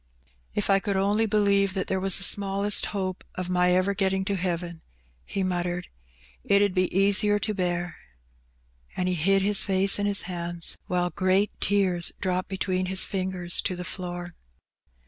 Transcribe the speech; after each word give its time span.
"If 0.55 0.71
I 0.71 0.79
could 0.79 0.95
only 0.97 1.27
believe 1.27 1.75
that 1.75 1.85
there 1.85 1.99
was 1.99 2.17
the 2.17 2.23
smallest 2.23 2.87
hope 2.87 3.23
o' 3.37 3.43
my 3.47 3.71
ever 3.73 3.93
getting 3.93 4.25
to 4.25 4.35
heaven,^' 4.35 4.81
he 5.25 5.43
muttered, 5.43 5.89
"it 6.43 6.59
'ud 6.59 6.73
be 6.73 6.89
easier 6.91 7.37
to 7.37 7.53
bear/^ 7.53 7.93
And 8.97 9.07
he 9.07 9.13
hid 9.13 9.43
his 9.43 9.61
face 9.61 9.99
in 9.99 10.07
his 10.07 10.23
hands, 10.23 10.75
while 10.87 11.11
great 11.11 11.51
tears 11.61 12.11
dropped 12.19 12.49
between 12.49 12.87
his 12.87 13.03
fingers 13.03 13.61
to 13.61 13.75
the 13.75 13.85
floor. 13.85 14.33